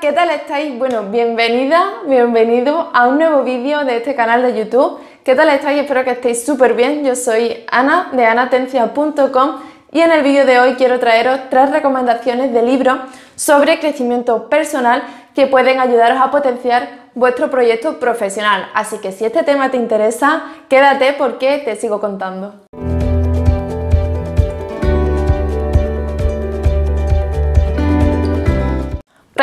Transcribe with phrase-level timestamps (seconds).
[0.00, 0.78] ¿qué tal estáis?
[0.78, 5.00] Bueno, bienvenida, bienvenido a un nuevo vídeo de este canal de YouTube.
[5.24, 5.80] ¿Qué tal estáis?
[5.80, 7.04] Espero que estéis súper bien.
[7.04, 9.56] Yo soy Ana de anatencia.com
[9.90, 12.98] y en el vídeo de hoy quiero traeros tres recomendaciones de libros
[13.34, 15.02] sobre crecimiento personal
[15.34, 18.68] que pueden ayudaros a potenciar vuestro proyecto profesional.
[18.74, 22.54] Así que si este tema te interesa, quédate porque te sigo contando.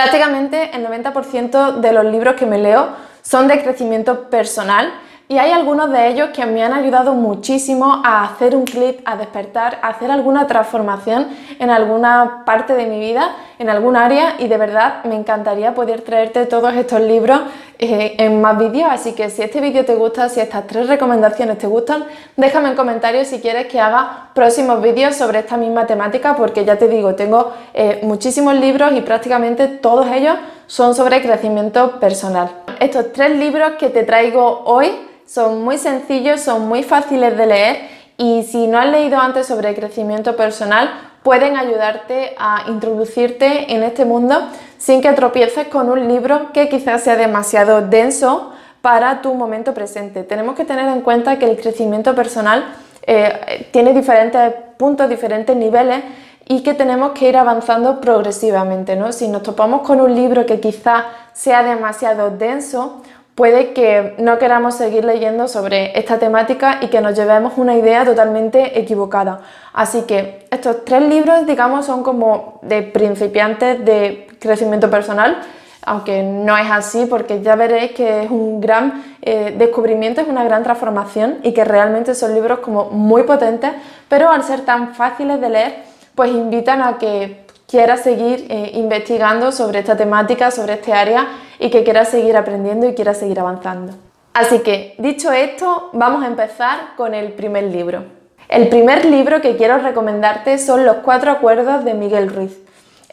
[0.05, 2.89] Prácticamente el 90% de los libros que me leo
[3.23, 4.93] son de crecimiento personal
[5.27, 9.15] y hay algunos de ellos que me han ayudado muchísimo a hacer un clic, a
[9.15, 14.47] despertar, a hacer alguna transformación en alguna parte de mi vida, en algún área y
[14.47, 17.41] de verdad me encantaría poder traerte todos estos libros
[17.77, 21.57] eh, en más vídeos, así que si este vídeo te gusta, si estas tres recomendaciones
[21.57, 22.05] te gustan,
[22.37, 26.77] déjame en comentarios si quieres que haga próximos vídeos sobre esta misma temática porque ya
[26.77, 32.49] te digo, tengo eh, muchísimos libros y prácticamente todos ellos son sobre crecimiento personal.
[32.79, 34.91] Estos tres libros que te traigo hoy
[35.25, 39.75] son muy sencillos, son muy fáciles de leer y si no has leído antes sobre
[39.75, 40.89] crecimiento personal,
[41.25, 47.01] pueden ayudarte a introducirte en este mundo sin que tropieces con un libro que quizás
[47.01, 50.21] sea demasiado denso para tu momento presente.
[50.21, 52.75] Tenemos que tener en cuenta que el crecimiento personal
[53.07, 56.03] eh, tiene diferentes puntos, diferentes niveles
[56.47, 58.95] y que tenemos que ir avanzando progresivamente.
[58.95, 59.11] ¿no?
[59.11, 63.01] Si nos topamos con un libro que quizás sea demasiado denso,
[63.35, 68.05] puede que no queramos seguir leyendo sobre esta temática y que nos llevemos una idea
[68.05, 69.41] totalmente equivocada.
[69.73, 75.41] Así que estos tres libros, digamos, son como de principiantes de crecimiento personal,
[75.85, 80.45] aunque no es así porque ya veréis que es un gran eh, descubrimiento, es una
[80.45, 83.71] gran transformación y que realmente son libros como muy potentes,
[84.07, 85.75] pero al ser tan fáciles de leer,
[86.15, 91.27] pues invitan a que quiera seguir eh, investigando sobre esta temática, sobre este área
[91.59, 93.93] y que quiera seguir aprendiendo y quiera seguir avanzando.
[94.33, 98.03] Así que, dicho esto, vamos a empezar con el primer libro.
[98.49, 102.59] El primer libro que quiero recomendarte son Los Cuatro Acuerdos de Miguel Ruiz.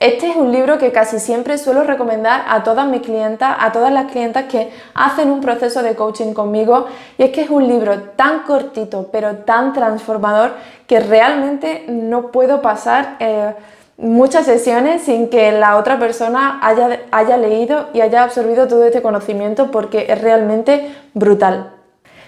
[0.03, 3.93] Este es un libro que casi siempre suelo recomendar a todas mis clientas, a todas
[3.93, 6.87] las clientas que hacen un proceso de coaching conmigo
[7.19, 10.55] y es que es un libro tan cortito pero tan transformador
[10.89, 13.55] que realmente no puedo pasar eh,
[14.03, 19.01] muchas sesiones sin que la otra persona haya, haya leído y haya absorbido todo este
[19.01, 21.71] conocimiento porque es realmente brutal.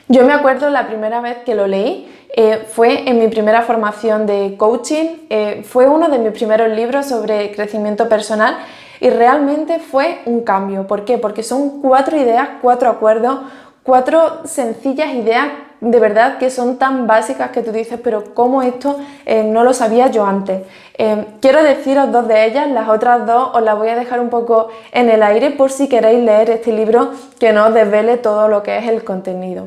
[0.08, 4.26] Yo me acuerdo la primera vez que lo leí, eh, fue en mi primera formación
[4.26, 8.56] de coaching, eh, fue uno de mis primeros libros sobre crecimiento personal
[9.00, 10.86] y realmente fue un cambio.
[10.86, 11.18] ¿Por qué?
[11.18, 13.40] Porque son cuatro ideas, cuatro acuerdos,
[13.82, 15.48] cuatro sencillas ideas
[15.90, 19.74] de verdad que son tan básicas que tú dices, pero ¿cómo esto eh, no lo
[19.74, 20.62] sabía yo antes?
[20.96, 24.30] Eh, quiero deciros dos de ellas, las otras dos os las voy a dejar un
[24.30, 28.48] poco en el aire por si queréis leer este libro que no os desvele todo
[28.48, 29.66] lo que es el contenido.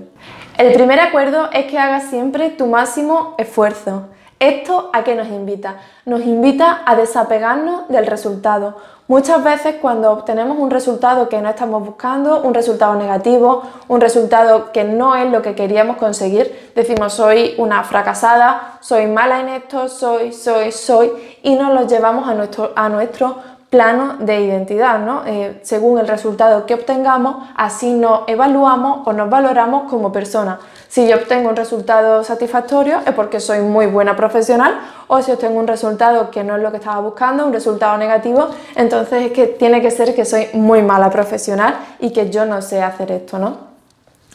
[0.58, 4.08] El primer acuerdo es que hagas siempre tu máximo esfuerzo.
[4.40, 5.78] ¿Esto a qué nos invita?
[6.06, 8.76] Nos invita a desapegarnos del resultado.
[9.08, 14.72] Muchas veces cuando obtenemos un resultado que no estamos buscando, un resultado negativo, un resultado
[14.72, 19.88] que no es lo que queríamos conseguir, decimos soy una fracasada, soy mala en esto,
[19.88, 21.12] soy, soy, soy,
[21.42, 23.38] y nos lo llevamos a nuestro, a nuestro
[23.70, 25.24] plano de identidad, ¿no?
[25.26, 30.60] Eh, según el resultado que obtengamos, así nos evaluamos o nos valoramos como persona.
[30.88, 35.60] Si yo obtengo un resultado satisfactorio es porque soy muy buena profesional o si obtengo
[35.60, 39.48] un resultado que no es lo que estaba buscando, un resultado negativo, entonces es que
[39.48, 43.38] tiene que ser que soy muy mala profesional y que yo no sé hacer esto,
[43.38, 43.68] ¿no?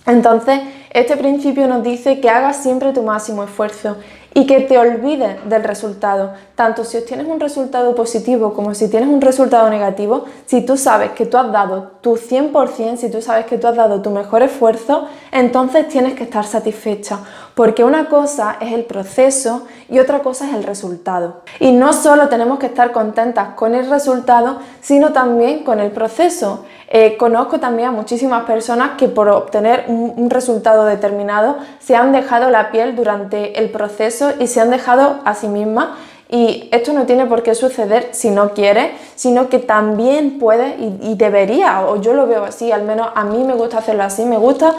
[0.04, 0.60] Entonces,
[0.90, 3.96] este principio nos dice que hagas siempre tu máximo esfuerzo
[4.34, 6.32] y que te olvides del resultado.
[6.54, 11.10] Tanto si obtienes un resultado positivo como si tienes un resultado negativo, si tú sabes
[11.12, 14.42] que tú has dado tu 100%, si tú sabes que tú has dado tu mejor
[14.42, 17.20] esfuerzo, entonces tienes que estar satisfecha.
[17.54, 21.42] Porque una cosa es el proceso y otra cosa es el resultado.
[21.60, 26.64] Y no solo tenemos que estar contentas con el resultado, sino también con el proceso.
[26.94, 32.50] Eh, conozco también a muchísimas personas que por obtener un resultado determinado se han dejado
[32.50, 35.88] la piel durante el proceso y se han dejado a sí mismas
[36.32, 41.14] y esto no tiene por qué suceder si no quiere, sino que también puede y,
[41.14, 44.38] debería, o yo lo veo así, al menos a mí me gusta hacerlo así, me
[44.38, 44.74] gusta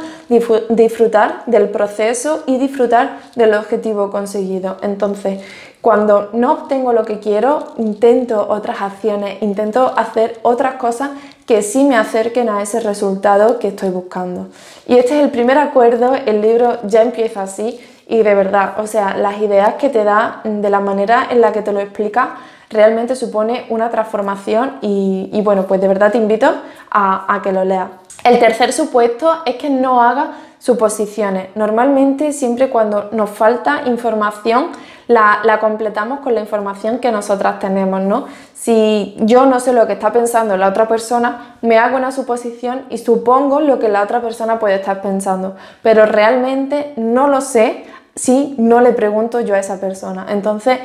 [0.69, 4.77] disfrutar del proceso y disfrutar del objetivo conseguido.
[4.81, 5.41] Entonces,
[5.83, 11.09] cuando no obtengo lo que quiero, intento otras acciones, intento hacer otras cosas
[11.45, 14.47] que sí me acerquen a ese resultado que estoy buscando.
[14.87, 18.87] Y este es el primer acuerdo, el libro ya empieza así y de verdad, o
[18.87, 22.37] sea, las ideas que te da, de la manera en la que te lo explica,
[22.69, 26.49] realmente supone una transformación y, bueno, pues de verdad te invito
[26.91, 27.89] a, a que lo leas.
[28.23, 31.49] El tercer supuesto es que no haga suposiciones.
[31.55, 34.67] Normalmente siempre cuando nos falta información
[35.07, 38.25] la, completamos con la información que nosotras tenemos, ¿no?
[38.53, 42.83] Si yo no sé lo que está pensando la otra persona, me hago una suposición
[42.89, 47.85] y supongo lo que la otra persona puede estar pensando, pero realmente no lo sé
[48.15, 50.27] si no le pregunto yo a esa persona.
[50.29, 50.79] Entonces,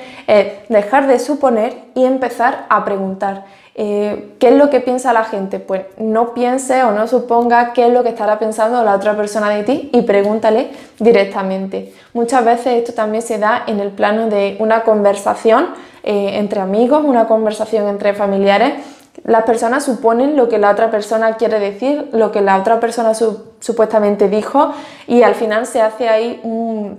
[0.69, 3.45] dejar de suponer y empezar a preguntar.
[3.81, 5.61] Eh, ¿Qué es lo que piensa la gente?
[5.61, 9.51] Pues no piense o no suponga qué es lo que estará pensando la otra persona
[9.51, 11.95] de ti y pregúntale directamente.
[12.13, 15.69] Muchas veces esto también se da en el plano de una conversación
[16.03, 18.85] eh, entre amigos, una conversación entre familiares.
[19.23, 23.13] Las personas suponen lo que la otra persona quiere decir, lo que la otra persona
[23.15, 24.73] supuestamente dijo
[25.07, 26.99] y al final se hace ahí un,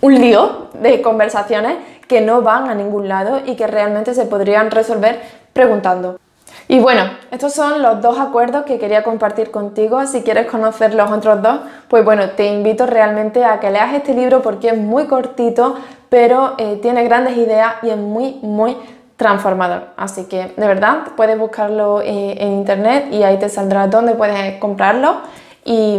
[0.00, 1.76] un lío de conversaciones
[2.06, 6.18] que no van a ningún lado y que realmente se podrían resolver preguntando.
[6.68, 7.02] Y bueno,
[7.32, 10.06] estos son los dos acuerdos que quería compartir contigo.
[10.06, 11.58] Si quieres conocer los otros dos,
[11.88, 15.74] pues bueno, te invito realmente a que leas este libro porque es muy cortito,
[16.08, 18.76] pero eh, tiene grandes ideas y es muy, muy
[19.16, 19.88] transformador.
[19.96, 24.58] Así que de verdad puedes buscarlo eh, en internet y ahí te saldrá dónde puedes
[24.60, 25.22] comprarlo.
[25.64, 25.98] Y,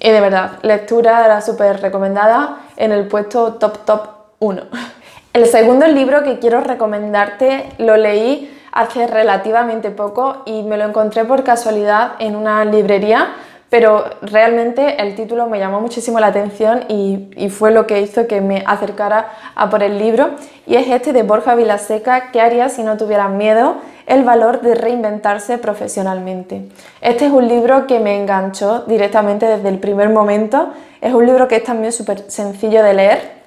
[0.00, 4.08] y de verdad, lectura súper recomendada en el puesto top top
[4.40, 4.62] 1.
[5.32, 11.24] El segundo libro que quiero recomendarte lo leí hace relativamente poco y me lo encontré
[11.24, 13.34] por casualidad en una librería,
[13.68, 18.40] pero realmente el título me llamó muchísimo la atención y, fue lo que hizo que
[18.40, 20.30] me acercara a por el libro.
[20.66, 23.76] Y es este de Borja Vilaseca, ¿Qué harías si no tuvieras miedo?
[24.06, 26.68] El valor de reinventarse profesionalmente.
[27.00, 30.70] Este es un libro que me enganchó directamente desde el primer momento.
[31.00, 33.42] Es un libro que es también súper sencillo de leer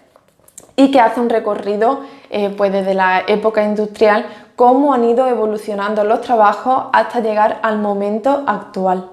[0.75, 2.01] y que hace un recorrido
[2.31, 7.79] eh, pues desde la época industrial cómo han ido evolucionando los trabajos hasta llegar al
[7.79, 9.09] momento actual.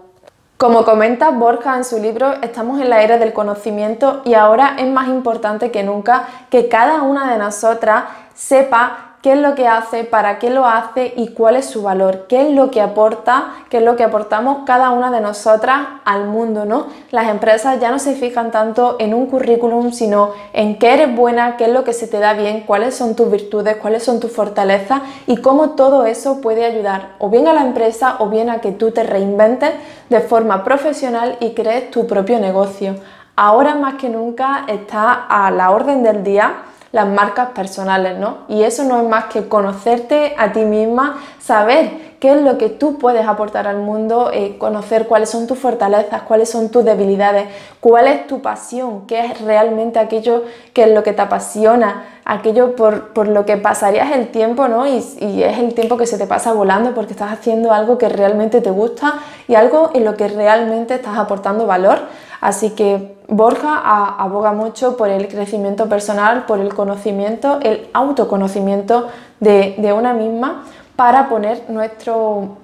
[0.57, 4.87] Como comenta Borja en su libro, estamos en la era del conocimiento y ahora es
[4.87, 8.05] más importante que nunca que cada una de nosotras
[8.35, 12.27] sepa qué es lo que hace, para qué lo hace y cuál es su valor,
[12.29, 16.27] qué es lo que aporta, qué es lo que aportamos cada una de nosotras al
[16.27, 16.89] mundo, ¿no?
[17.13, 21.57] Las empresas ya no se fijan tanto en un currículum, sino en qué eres buena,
[21.57, 24.33] qué es lo que se te da bien, cuáles son tus virtudes, cuáles son tus
[24.33, 28.61] fortalezas y cómo todo eso puede ayudar o bien a la empresa o bien a
[28.61, 29.71] que tú te reinventes
[30.11, 32.97] de forma profesional y crees tu propio negocio.
[33.37, 38.39] Ahora más que nunca está a la orden del día las marcas personales, ¿no?
[38.49, 42.69] Y eso no es más que conocerte a ti misma, saber qué es lo que
[42.69, 47.49] tú puedes aportar al mundo, eh, conocer cuáles son tus fortalezas, cuáles son tus debilidades,
[47.81, 52.77] cuál es tu pasión, qué es realmente aquello que es lo que te apasiona, aquello
[52.77, 54.87] por, lo que pasarías el tiempo, ¿no?
[54.87, 58.61] Y, es el tiempo que se te pasa volando porque estás haciendo algo que realmente
[58.61, 59.15] te gusta
[59.49, 62.01] y algo en lo que realmente estás aportando valor.
[62.43, 63.79] Así que Borja
[64.19, 69.07] aboga mucho por el crecimiento personal, por el conocimiento, el autoconocimiento
[69.39, 70.65] de, una misma
[70.97, 72.57] para poner nuestro,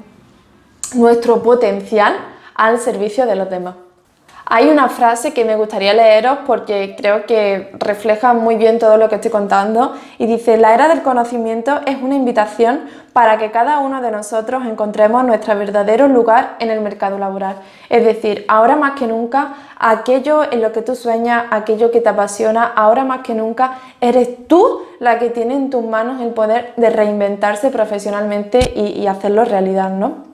[0.94, 2.16] nuestro potencial
[2.56, 3.76] al servicio de los demás.
[4.50, 9.11] Hay una frase que me gustaría leeros porque creo que refleja muy bien todo lo
[9.11, 13.81] que estoy contando y dice, la era del conocimiento es una invitación para que cada
[13.81, 17.57] uno de nosotros encontremos nuestro verdadero lugar en el mercado laboral.
[17.90, 22.09] Es decir, ahora más que nunca, aquello en lo que tú sueñas, aquello que te
[22.09, 26.73] apasiona, ahora más que nunca eres tú la que tiene en tus manos el poder
[26.78, 30.26] de reinventarse profesionalmente y, hacerlo realidad, ¿no?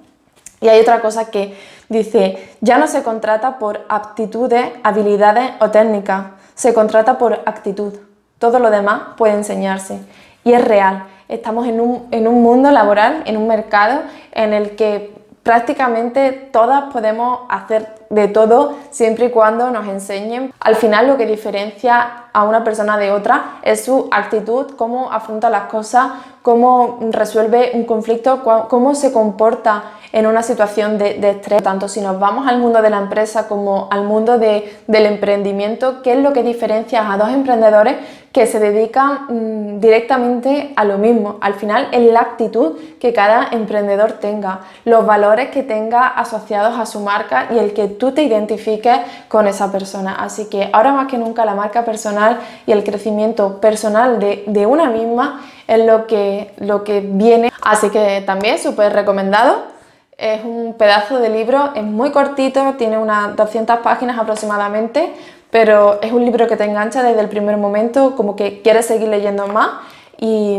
[0.61, 1.57] Y hay otra cosa que
[1.89, 7.95] dice, ya no se contrata por aptitudes, habilidades o técnicas, se contrata por actitud.
[8.39, 10.01] Todo lo demás puede enseñarse.
[10.45, 11.05] Y es real.
[11.29, 15.15] Estamos en un, en un mundo laboral, en un mercado en el que
[15.45, 20.53] prácticamente todas podemos hacer de todo siempre y cuando nos enseñen.
[20.59, 25.51] Al final lo que diferencia a una persona de otra es su actitud, cómo afronta
[25.51, 31.63] las cosas, cómo resuelve un conflicto, cómo se comporta en una situación de, estrés.
[31.63, 36.13] Tanto si nos vamos al mundo de la empresa como al mundo del emprendimiento, ¿qué
[36.13, 37.97] es lo que diferencia a dos emprendedores
[38.35, 41.39] que se dedican mm, directamente a lo mismo?
[41.41, 46.85] Al final es la actitud que cada emprendedor tenga, los valores que tenga asociados a
[46.85, 48.99] su marca y el que tú te identifiques
[49.29, 50.17] con esa persona.
[50.19, 54.67] Así que ahora más que nunca la marca personal y el crecimiento personal de, de
[54.67, 57.53] una misma es lo que, lo que viene.
[57.63, 59.74] Así que también súper recomendado
[60.17, 65.13] es un pedazo de libro, es muy cortito, tiene unas 200 páginas aproximadamente,
[65.51, 69.09] pero es un libro que te engancha desde el primer momento, como que quieres seguir
[69.09, 69.71] leyendo más
[70.19, 70.59] y,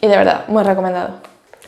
[0.00, 1.20] de verdad, muy recomendado.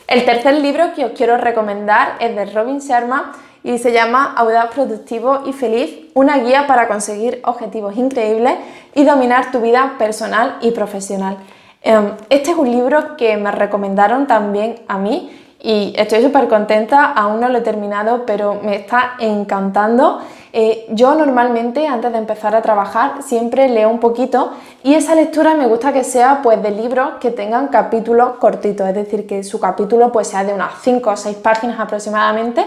[0.07, 3.33] El tercer libro que os quiero recomendar es de Robin Sharma
[3.63, 8.55] y se llama Audaz Productivo y Feliz, una guía para conseguir objetivos increíbles
[8.95, 11.37] y dominar tu vida personal y profesional.
[11.81, 15.29] Em, este es un libro que me recomendaron también a mí
[15.61, 20.19] y estoy súper contenta, aún no lo he terminado, pero me está encantando.
[20.53, 25.53] Eh, yo normalmente antes de empezar a trabajar siempre leo un poquito y esa lectura
[25.53, 29.59] me gusta que sea pues de libros que tengan capítulos cortitos, es decir, que su
[29.59, 32.65] capítulo pues sea de unas 5 o 6 páginas aproximadamente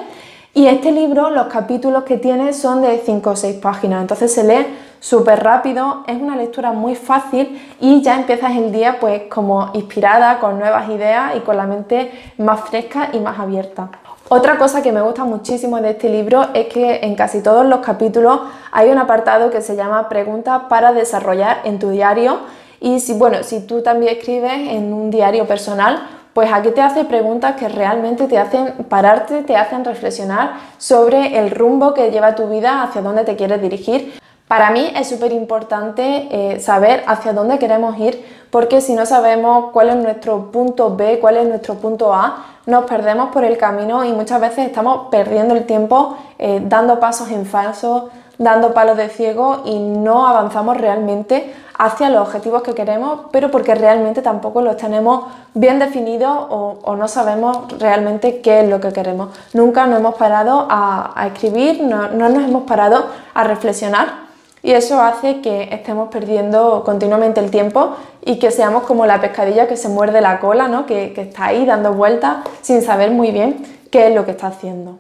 [0.55, 4.45] y este libro, los capítulos que tiene son de 5 o 6 páginas, entonces se
[4.45, 4.67] lee
[5.03, 10.39] súper rápido, es una lectura muy fácil y ya empiezas el día pues como inspirada,
[10.39, 13.91] con nuevas ideas y con la mente más fresca y más abierta.
[14.29, 17.81] Otra cosa que me gusta muchísimo de este libro es que en casi todos los
[17.81, 22.39] capítulos hay un apartado que se llama preguntas para desarrollar en tu diario
[22.81, 26.01] y si, bueno, si tú también escribes en un diario personal,
[26.33, 31.51] pues aquí te hace preguntas que realmente te hacen pararte, te hacen reflexionar sobre el
[31.51, 34.22] rumbo que lleva tu vida, hacia dónde te quieres dirigir.
[34.53, 39.71] Para mí es súper importante eh, saber hacia dónde queremos ir, porque si no sabemos
[39.73, 44.05] cuál es nuestro punto B, cuál es nuestro punto A, nos perdemos por el camino
[44.05, 49.09] y muchas veces estamos perdiendo el tiempo eh, dando pasos en falso, dando palos de
[49.09, 54.77] ciego y no avanzamos realmente hacia los objetivos que queremos, pero porque realmente tampoco los
[54.77, 59.31] tenemos bien definidos o, no sabemos realmente qué es lo que queremos.
[59.55, 64.31] Nunca nos hemos parado a, escribir, no, nos hemos parado a reflexionar
[64.63, 69.67] y eso hace que estemos perdiendo continuamente el tiempo y que seamos como la pescadilla
[69.67, 70.87] que se muerde la cola, ¿no?
[70.87, 74.49] que, que está ahí dando vueltas sin saber muy bien qué es lo que está
[74.49, 74.99] haciendo.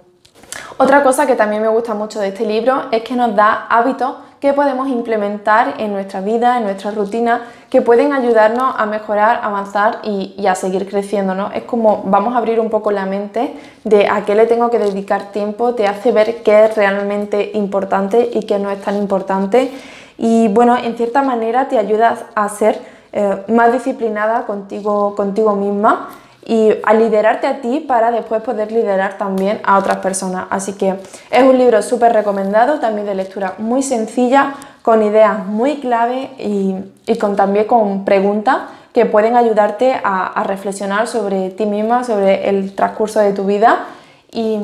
[0.78, 4.16] Otra cosa que también me gusta mucho de este libro es que nos da hábitos
[4.42, 10.00] que podemos implementar en nuestra vida, en nuestra rutina, que pueden ayudarnos a mejorar, avanzar
[10.02, 11.32] y, a seguir creciendo.
[11.36, 11.52] ¿no?
[11.52, 14.80] Es como vamos a abrir un poco la mente de a qué le tengo que
[14.80, 19.70] dedicar tiempo, te hace ver qué es realmente importante y qué no es tan importante.
[20.18, 22.80] Y bueno, en cierta manera te ayuda a ser
[23.12, 26.08] eh, más disciplinada contigo, contigo misma
[26.44, 30.46] y a liderarte a ti para después poder liderar también a otras personas.
[30.50, 30.96] Así que
[31.30, 36.74] es un libro súper recomendado, también de lectura muy sencilla, con ideas muy clave y,
[37.18, 38.58] con, también con preguntas
[38.92, 43.86] que pueden ayudarte a, reflexionar sobre ti misma, sobre el transcurso de tu vida
[44.30, 44.58] y,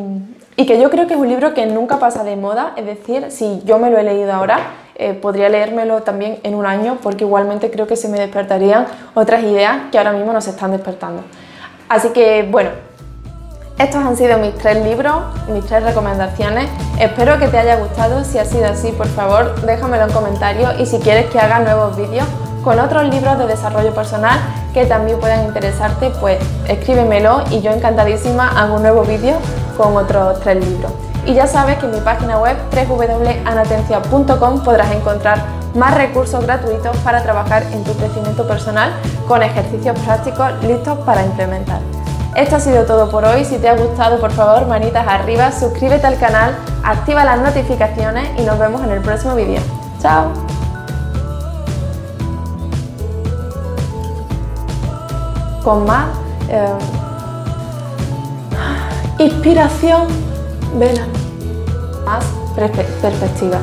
[0.57, 3.63] que yo creo que es un libro que nunca pasa de moda, es decir, si
[3.65, 4.59] yo me lo he leído ahora,
[4.97, 9.45] eh, podría leérmelo también en un año porque igualmente creo que se me despertarían otras
[9.45, 11.23] ideas que ahora mismo nos están despertando.
[11.89, 12.71] Así que bueno,
[13.79, 15.15] estos han sido mis tres libros,
[15.49, 16.69] mis tres recomendaciones.
[16.99, 18.25] Espero que te haya gustado.
[18.25, 21.97] Si ha sido así, por favor, déjamelo en comentarios y si quieres que haga nuevos
[21.97, 22.27] vídeos
[22.65, 24.39] con otros libros de desarrollo personal
[24.75, 29.37] que también puedan interesarte, pues escríbemelo y yo encantadísima hago un nuevo vídeo
[29.77, 30.93] con otros tres libros.
[31.25, 37.23] Y ya sabes que en mi página web www.anatencia.com podrás encontrar más recursos gratuitos para
[37.23, 38.93] trabajar en tu crecimiento personal
[39.27, 41.81] con ejercicios prácticos listos para implementar.
[42.35, 43.45] Esto ha sido todo por hoy.
[43.45, 46.55] Si te ha gustado, por favor, manitas arriba, suscríbete al canal,
[46.85, 49.61] activa las notificaciones y nos vemos en el próximo vídeo.
[50.01, 50.33] ¡Chao!
[55.65, 56.07] Con más
[56.49, 56.79] eh,
[59.19, 60.07] inspiración,
[60.79, 61.07] vela,
[62.05, 63.59] más perspectiva.